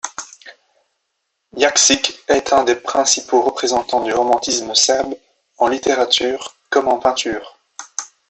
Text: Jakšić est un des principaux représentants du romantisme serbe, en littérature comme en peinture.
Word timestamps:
Jakšić 1.55 2.21
est 2.29 2.53
un 2.53 2.63
des 2.63 2.73
principaux 2.75 3.43
représentants 3.43 4.03
du 4.03 4.11
romantisme 4.11 4.73
serbe, 4.73 5.13
en 5.59 5.67
littérature 5.67 6.55
comme 6.71 6.87
en 6.87 6.97
peinture. 6.97 7.59